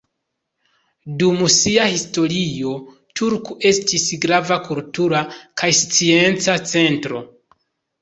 [1.23, 2.73] Dum sia historio,
[3.21, 5.25] Turku estis grava kultura
[5.65, 7.27] kaj scienca centro.